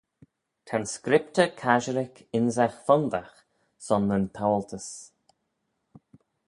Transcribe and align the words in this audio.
Ta'n 0.67 0.85
Scriptyr 0.93 1.49
Casherick 1.61 2.15
ynsagh 2.37 2.77
fondagh 2.85 3.35
son 3.85 4.03
nyn 4.09 4.25
taualtys. 4.35 4.89